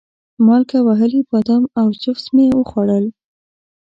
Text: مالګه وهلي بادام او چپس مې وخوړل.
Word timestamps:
مالګه 0.45 0.79
وهلي 0.83 1.21
بادام 1.29 1.63
او 1.79 1.87
چپس 2.01 2.25
مې 2.35 2.45
وخوړل. 2.57 3.05